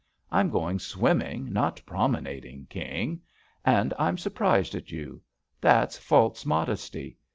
I'm 0.31 0.49
going 0.49 0.79
swimming, 0.79 1.53
not 1.53 1.79
promenading, 1.85 2.65
King. 2.71 3.21
And 3.63 3.93
I'm 3.99 4.17
surprised 4.17 4.73
at 4.73 4.91
you. 4.91 5.21
That's 5.61 5.95
false 5.95 6.43
modesty. 6.43 7.17